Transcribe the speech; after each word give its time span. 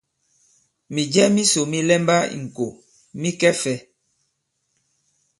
Mìjɛ 0.93 1.23
misò 1.35 1.61
mi 1.71 1.79
lɛmba 1.89 2.15
ì-ŋkò 2.35 2.67
mi 3.19 3.29
kɛ 3.39 3.49
fɛ̄? 3.61 3.75